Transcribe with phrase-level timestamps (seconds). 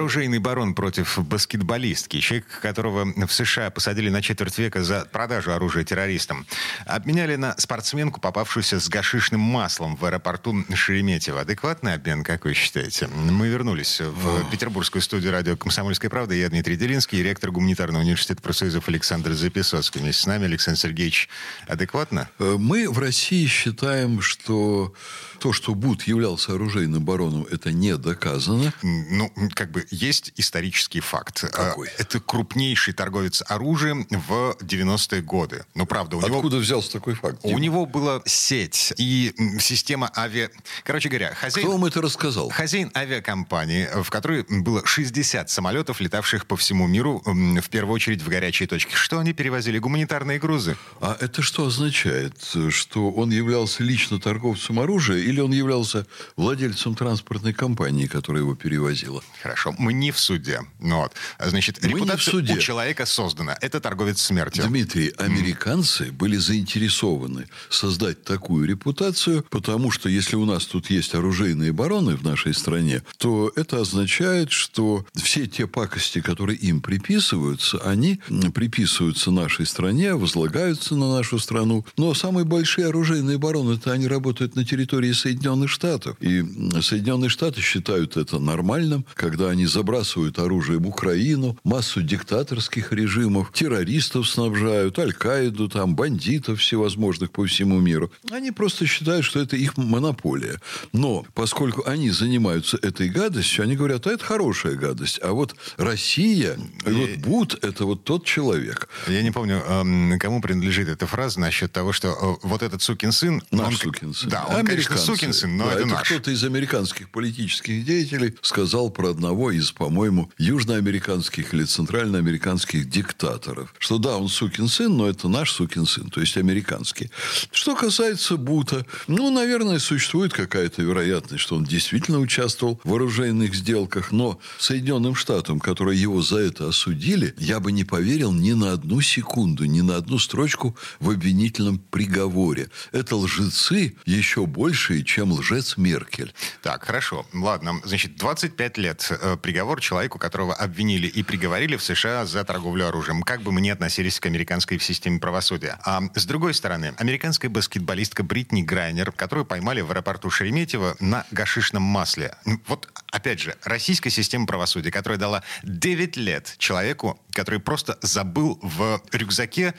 [0.00, 5.84] оружейный барон против баскетболистки, человек, которого в США посадили на четверть века за продажу оружия
[5.84, 6.46] террористам,
[6.86, 11.42] обменяли на спортсменку, попавшуюся с гашишным маслом в аэропорту Шереметьево.
[11.42, 13.08] Адекватный обмен, как вы считаете?
[13.08, 16.34] Мы вернулись в петербургскую студию радио «Комсомольская правда».
[16.34, 20.00] Я Дмитрий Делинский, ректор гуманитарного университета профсоюзов Александр Записоцкий.
[20.00, 21.28] Вместе с нами Александр Сергеевич.
[21.68, 22.30] Адекватно?
[22.38, 24.94] Э, мы в России считаем, что
[25.40, 28.72] то, что Бут являлся оружейным бароном, это не доказано.
[28.82, 31.44] Ну, как бы есть исторический факт.
[31.52, 31.88] Какой?
[31.88, 35.64] А, это крупнейший торговец оружием в 90-е годы.
[35.74, 36.58] Ну, правда, у Откуда него...
[36.58, 37.38] взялся такой факт?
[37.42, 40.50] У него была сеть и система авиа...
[40.84, 41.66] Короче говоря, хозяин...
[41.66, 42.50] Кто вам это рассказал?
[42.50, 48.28] Хозяин авиакомпании, в которой было 60 самолетов, летавших по всему миру, в первую очередь в
[48.28, 48.94] горячие точки.
[48.94, 49.78] Что они перевозили?
[49.78, 50.76] Гуманитарные грузы.
[51.00, 52.34] А это что означает?
[52.70, 59.22] Что он являлся лично торговцем оружия или он являлся владельцем транспортной компании, которая его перевозила?
[59.42, 60.60] Хорошо, мы не в суде.
[60.78, 61.12] Ну, вот.
[61.40, 62.54] Значит, Мы репутация в суде.
[62.54, 63.56] у человека создана.
[63.60, 64.64] Это торговец смертью.
[64.66, 71.72] Дмитрий, американцы были заинтересованы создать такую репутацию, потому что если у нас тут есть оружейные
[71.72, 78.20] бароны в нашей стране, то это означает, что все те пакости, которые им приписываются, они
[78.54, 81.86] приписываются нашей стране, возлагаются на нашу страну.
[81.96, 86.16] Но самые большие оружейные бароны, это они работают на территории Соединенных Штатов.
[86.20, 86.44] И
[86.82, 94.98] Соединенные Штаты считают это нормальным, когда они забрасывают оружием Украину, массу диктаторских режимов, террористов снабжают,
[94.98, 98.10] Аль-Каиду, там, бандитов всевозможных по всему миру.
[98.30, 100.60] Они просто считают, что это их монополия.
[100.92, 105.20] Но поскольку они занимаются этой гадостью, они говорят, а это хорошая гадость.
[105.22, 108.88] А вот Россия, и вот Бут, это вот тот человек.
[109.08, 112.08] Я не помню, эм, кому принадлежит эта фраза насчет того, что
[112.42, 113.42] э, вот этот сукин сын...
[113.50, 114.30] Наш он- сукин сын.
[114.30, 116.08] Да, он, конечно, сукин сын, но Да, это, наш.
[116.08, 123.98] кто-то из американских политических деятелей сказал про одного из, по-моему, южноамериканских или центральноамериканских диктаторов, что
[123.98, 127.10] да, он сукин сын, но это наш сукин сын, то есть американский.
[127.52, 134.12] Что касается Бута, ну, наверное, существует какая-то вероятность, что он действительно участвовал в оружейных сделках,
[134.12, 139.00] но Соединенным Штатам, которые его за это осудили, я бы не поверил ни на одну
[139.00, 142.68] секунду, ни на одну строчку в обвинительном приговоре.
[142.92, 146.32] Это лжецы еще большие, чем лжец Меркель.
[146.62, 147.26] Так, хорошо.
[147.32, 147.80] Ладно.
[147.84, 153.22] Значит, 25 лет э, приговор человеку, которого обвинили и приговорили в США за торговлю оружием.
[153.22, 155.78] Как бы мы ни относились к американской системе правосудия.
[155.84, 161.82] А с другой стороны, американская баскетболистка Бритни Грайнер, которую поймали в аэропорту Шереметьево на гашишном
[161.82, 162.34] масле.
[162.66, 169.02] Вот, опять же, российская система правосудия, которая дала 9 лет человеку, который просто забыл в
[169.12, 169.74] рюкзаке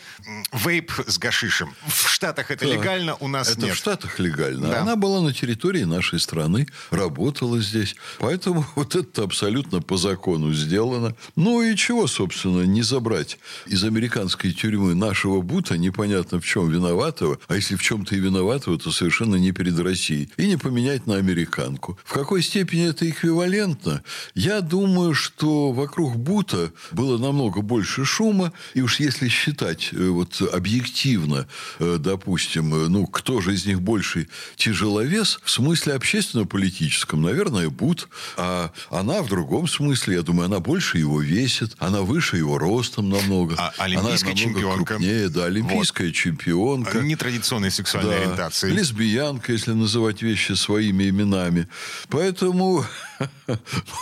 [0.53, 1.73] вейп с гашишем.
[1.87, 2.73] В Штатах это Так.
[2.73, 3.75] легально, у нас Это нет.
[3.75, 4.69] в Штатах легально.
[4.69, 4.81] Да.
[4.81, 7.95] Она была на территории нашей страны, работала здесь.
[8.19, 11.15] Поэтому вот это абсолютно по закону сделано.
[11.35, 17.39] Ну и чего, собственно, не забрать из американской тюрьмы нашего Бута, непонятно в чем виноватого,
[17.47, 21.15] а если в чем-то и виноватого, то совершенно не перед Россией, и не поменять на
[21.15, 21.97] американку.
[22.05, 24.03] В какой степени это эквивалентно?
[24.33, 30.41] Я думаю, что вокруг Бута было намного больше шума, и уж если считать э, вот
[30.53, 31.47] объективно,
[31.79, 38.09] э, допустим, э, ну, кто же из них больше тяжеловес, в смысле общественно-политическом, наверное, Бут,
[38.37, 43.09] а она в другом смысле, я думаю, она больше его весит, она выше его ростом
[43.09, 43.55] намного.
[43.57, 44.85] А олимпийская она намного чемпионка.
[44.95, 46.99] крупнее, да, олимпийская чемпионка.
[46.99, 48.17] Нетрадиционной сексуальной Да.
[48.21, 48.71] ориентации.
[48.71, 51.67] Лесбиянка, если называть вещи своими именами.
[52.09, 52.85] Поэтому,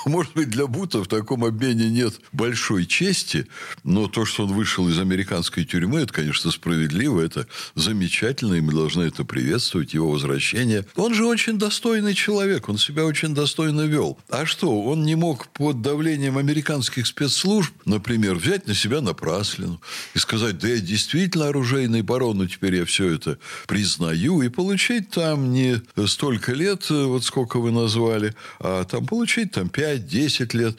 [0.06, 3.48] может быть, для Бута в таком обмене нет большой чести,
[3.84, 8.74] но то, что он вышел из американской тюрьмы, это, конечно, справедливо, это замечательно, и мы
[8.74, 10.86] должны это приветствовать, его возвращение.
[10.96, 14.18] Он же очень достойный человек, он себя очень достойно вел.
[14.30, 19.82] А что, он не мог под давлением американских спецслужб, например, взять на себя напраслину
[20.14, 25.10] и сказать, да я действительно оружейный барон, но теперь я все это признаю, и получить
[25.10, 30.78] там не столько лет, э, вот сколько вы назвали, а там получить там 5-10 лет,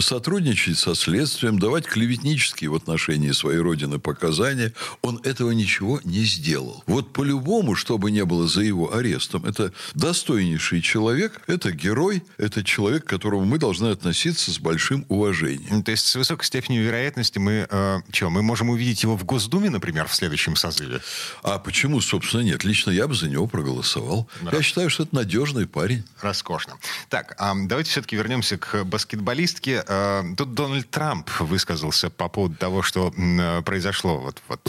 [0.00, 4.74] сотрудничать со следствием, давать клеветнические в отношении своей родины показания.
[5.00, 6.84] Он этого ничего не сделал.
[6.86, 12.62] Вот по-любому, что бы ни было за его арестом, это достойнейший человек, это герой, это
[12.62, 15.82] человек, к которому мы должны относиться с большим уважением.
[15.82, 19.70] То есть с высокой степенью вероятности мы, э, что, мы можем увидеть его в Госдуме,
[19.70, 21.00] например, в следующем созыве?
[21.42, 22.62] А почему, собственно, нет?
[22.62, 24.28] Лично я бы за него проголосовал.
[24.42, 24.50] Да.
[24.52, 26.04] Я считаю, что это надежный парень.
[26.20, 26.74] Роскошно.
[27.08, 29.84] Так, а давайте все-таки вернемся к баскетболистке.
[29.86, 33.14] А, тут Дональд Трамп высказался по поводу того, что
[33.64, 34.18] произошло.
[34.18, 34.60] Вот, вот.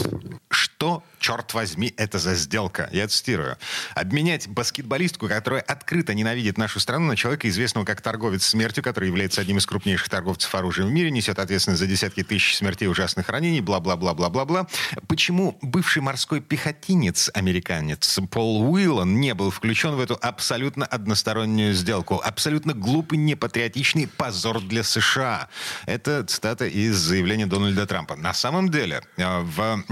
[0.48, 2.88] Что черт возьми, это за сделка?
[2.92, 3.56] Я цитирую.
[3.94, 9.40] Обменять баскетболистку, которая открыто ненавидит нашу страну, на человека, известного как торговец смертью, который является
[9.40, 13.60] одним из крупнейших торговцев оружием в мире, несет ответственность за десятки тысяч смертей ужасных ранений,
[13.60, 14.68] бла-бла-бла-бла-бла-бла.
[15.08, 22.20] Почему бывший морской пехотинец, американец Пол Уиллан не был включен в эту абсолютно одностороннюю сделку?
[22.24, 25.48] Абсолютно глупый, непатриотичный позор для США.
[25.86, 28.16] Это цитата из заявления Дональда Трампа.
[28.16, 29.82] На самом деле, э, в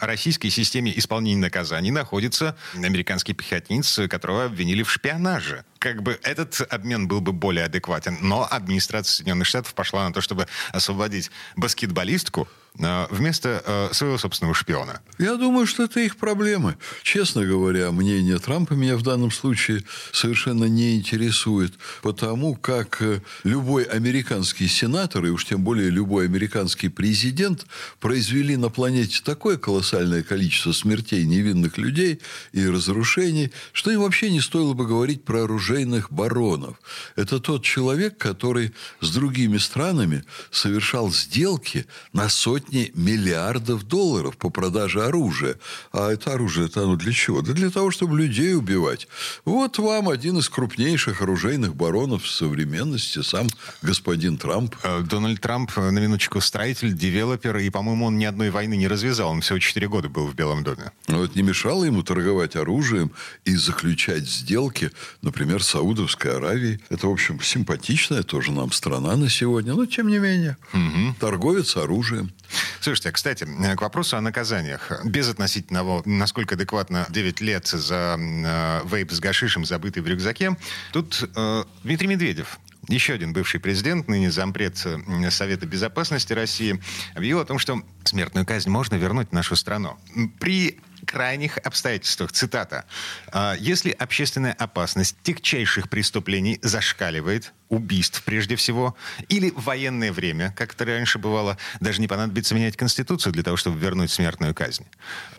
[0.00, 5.64] российской системе исполнения наказаний находится американский пехотинец, которого обвинили в шпионаже.
[5.86, 8.18] Как бы этот обмен был бы более адекватен.
[8.20, 12.48] Но администрация Соединенных Штатов пошла на то, чтобы освободить баскетболистку,
[12.78, 15.00] Э, вместо э, своего собственного шпиона?
[15.18, 16.76] Я думаю, что это их проблемы.
[17.02, 21.72] Честно говоря, мнение Трампа меня в данном случае совершенно не интересует,
[22.02, 27.66] потому как э, любой американский сенатор, и уж тем более любой американский президент,
[27.98, 32.20] произвели на планете такое колоссальное количество смертей невинных людей
[32.52, 36.76] и разрушений, что им вообще не стоило бы говорить про оружейных баронов.
[37.16, 45.04] Это тот человек, который с другими странами совершал сделки на сотни миллиардов долларов по продаже
[45.04, 45.56] оружия.
[45.92, 47.42] А это оружие, это оно для чего?
[47.42, 49.08] Да для того, чтобы людей убивать.
[49.44, 53.48] Вот вам один из крупнейших оружейных баронов в современности, сам
[53.82, 54.74] господин Трамп.
[54.82, 58.88] Э, Дональд Трамп, э, на минуточку, строитель, девелопер, и, по-моему, он ни одной войны не
[58.88, 59.30] развязал.
[59.30, 60.90] Он всего 4 года был в Белом доме.
[61.08, 63.10] Но это не мешало ему торговать оружием
[63.44, 64.90] и заключать сделки,
[65.22, 66.80] например, с Саудовской Аравией.
[66.90, 70.56] Это, в общем, симпатичная тоже нам страна на сегодня, но тем не менее.
[70.72, 71.16] Угу.
[71.20, 72.32] Торговец оружием.
[72.80, 74.92] Слушайте, а, кстати, к вопросу о наказаниях.
[75.04, 80.56] Без относительного, насколько адекватно 9 лет за э, вейп с гашишем, забытый в рюкзаке,
[80.92, 86.80] тут э, Дмитрий Медведев еще один бывший президент, ныне зампред э, Совета Безопасности России,
[87.14, 89.96] объявил о том, что смертную казнь можно вернуть в нашу страну.
[90.38, 92.32] При крайних обстоятельствах.
[92.32, 92.84] Цитата.
[93.32, 98.96] «А, «Если общественная опасность тягчайших преступлений зашкаливает, убийств прежде всего,
[99.28, 103.78] или военное время, как это раньше бывало, даже не понадобится менять Конституцию для того, чтобы
[103.78, 104.84] вернуть смертную казнь.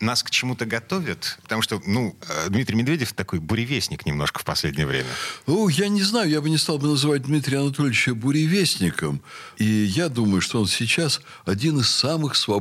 [0.00, 4.86] Нас к чему-то готовят, потому что, ну, э, Дмитрий Медведев такой буревестник немножко в последнее
[4.86, 5.08] время.
[5.46, 9.22] Ну, я не знаю, я бы не стал бы называть Дмитрия Анатольевича буревестником.
[9.56, 12.57] И я думаю, что он сейчас один из самых свободных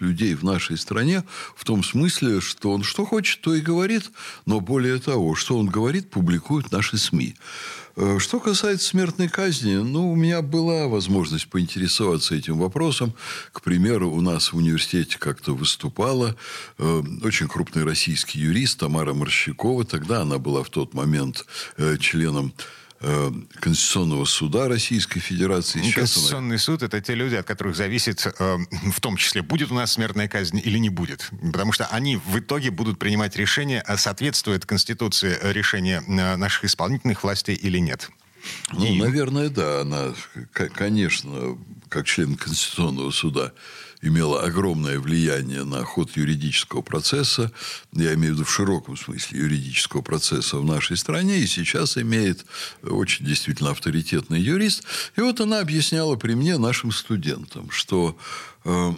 [0.00, 1.24] людей в нашей стране,
[1.56, 4.10] в том смысле, что он что хочет, то и говорит,
[4.46, 7.34] но более того, что он говорит, публикуют наши СМИ.
[8.00, 13.12] Э, что касается смертной казни, ну, у меня была возможность поинтересоваться этим вопросом.
[13.52, 16.36] К примеру, у нас в университете как-то выступала
[16.78, 19.84] э, очень крупный российский юрист Тамара Морщикова.
[19.84, 21.44] Тогда она была в тот момент
[21.76, 22.52] э, членом
[23.00, 25.82] Конституционного суда Российской Федерации.
[25.82, 26.58] Сейчас Конституционный она...
[26.58, 28.58] суд– это те люди, от которых зависит, э,
[28.92, 31.30] в том числе, будет у нас смертная казнь или не будет.
[31.52, 37.22] Потому что они в итоге будут принимать решение, а соответствует Конституции решение э, наших исполнительных
[37.22, 38.10] властей или нет.
[38.72, 38.98] Ну, И...
[38.98, 39.80] наверное, да.
[39.80, 40.14] Она,
[40.52, 41.58] конечно,
[41.88, 43.52] как член Конституционного суда
[44.00, 47.50] имела огромное влияние на ход юридического процесса,
[47.92, 52.44] я имею в виду в широком смысле юридического процесса в нашей стране, и сейчас имеет
[52.82, 54.84] очень действительно авторитетный юрист.
[55.16, 58.16] И вот она объясняла при мне нашим студентам, что
[58.64, 58.92] э,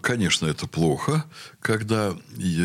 [0.00, 1.24] конечно, это плохо,
[1.60, 2.16] когда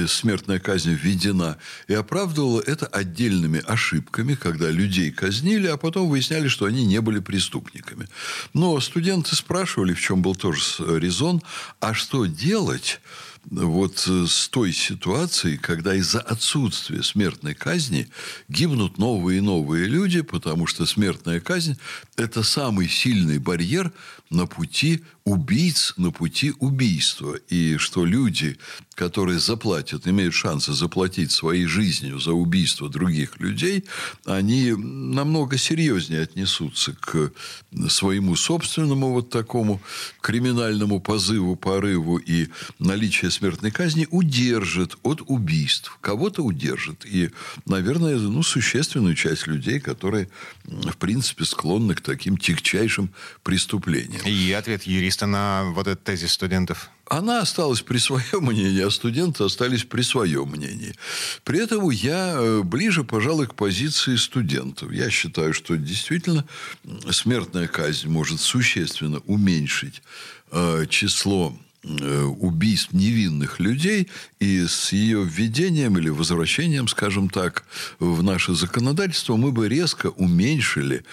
[0.08, 1.58] смертная казнь введена,
[1.88, 7.20] и оправдывала это отдельными ошибками, когда людей казнили, а потом выясняли, что они не были
[7.20, 8.08] преступниками.
[8.54, 10.62] Но студенты спрашивали, в чем был тоже
[11.00, 11.42] резон,
[11.80, 13.00] а что делать,
[13.50, 18.10] вот э, с той ситуацией, когда из-за отсутствия смертной казни
[18.50, 21.78] гибнут новые и новые люди, потому что смертная казнь–
[22.18, 23.92] это самый сильный барьер
[24.30, 27.36] на пути убийц, на пути убийства.
[27.50, 28.57] И что люди,
[28.96, 33.84] которые заплатят, имеют шансы заплатить своей жизнью за убийство других людей,
[34.24, 37.34] они намного серьезнее отнесутся к
[37.89, 39.81] своему собственному вот такому
[40.22, 42.48] криминальному позыву, порыву и
[42.79, 45.98] наличие смертной казни удержит от убийств.
[46.00, 47.05] Кого-то удержит.
[47.05, 47.31] И,
[47.65, 50.29] наверное, ну, существенную часть людей, которые,
[50.63, 53.10] в принципе, склонны к таким тягчайшим
[53.43, 54.22] преступлениям.
[54.25, 56.90] И ответ юриста на вот этот тезис студентов?
[57.10, 60.94] Она осталась при своем мнении, а студенты остались при своем мнении.
[61.44, 64.92] При этом я э, ближе, пожалуй, к позиции студентов.
[64.92, 66.46] Я считаю, что действительно
[67.12, 70.02] смертная казнь может существенно уменьшить
[70.52, 74.07] э, число убийств невинных людей,
[74.39, 77.65] и с ее введением или возвращением, скажем так,
[78.00, 81.03] в наше законодательство мы бы резко уменьшили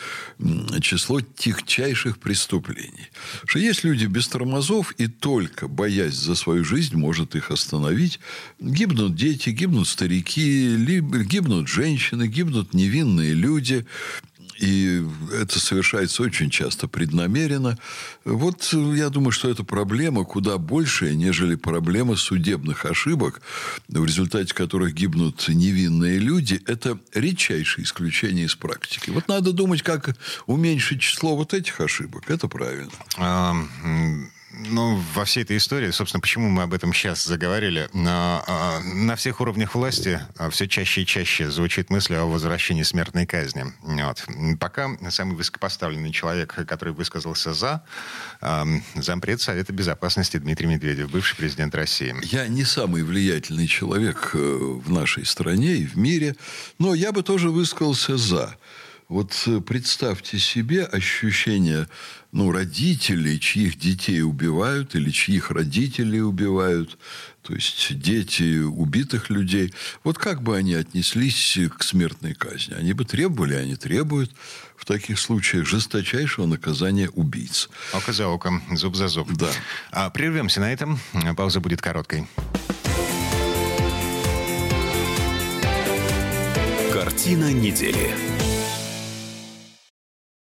[0.81, 3.11] число тягчайших преступлений.
[3.47, 8.19] Что есть люди без тормозов, и только боясь за свою жизнь может их остановить.
[8.59, 13.87] Гибнут дети, гибнут старики, гибнут женщины, гибнут невинные люди.
[14.59, 17.79] И это совершается очень часто преднамеренно.
[18.25, 23.43] Вот я думаю, что эта проблема куда большая, нежели проблема судебных ошибок,
[23.89, 26.61] в результате которых гибнут невинные люди.
[26.67, 29.11] Это редчайшее исключение из практики.
[29.11, 32.31] Вот надо думать, как уменьшить число вот этих ошибок.
[32.31, 32.93] Это правильно.
[34.57, 39.17] Ну, во всей этой истории, собственно, почему мы об этом сейчас заговорили, на, а, на
[39.17, 43.67] всех уровнях власти а, все чаще и чаще звучит мысль о возвращении смертной казни.
[43.83, 44.25] Вот.
[44.61, 47.83] Пока самый высокопоставленный человек, который высказался за,
[48.95, 52.15] зампред Совета Безопасности Дмитрий Медведев, бывший президент России.
[52.23, 56.37] Я не самый влиятельный человек э, в нашей стране и в мире,
[56.79, 58.57] но я бы тоже высказался за.
[59.09, 61.89] Вот э, представьте себе ощущение
[62.33, 66.99] ну, родителей, чьих детей убивают или чьих родителей убивают,
[67.43, 69.75] то есть дети убитых людей.
[70.05, 72.75] Вот как бы они отнеслись к смертной казни?
[72.75, 74.33] Они бы требовали, они требуют
[74.75, 77.69] в таких случаях жесточайшего наказания убийц.
[77.93, 79.31] Око за око, зуб за зуб.
[79.35, 79.51] Да.
[79.93, 80.99] А, прервемся на этом.
[81.37, 82.27] Пауза будет короткой.
[86.91, 88.34] Картина недели.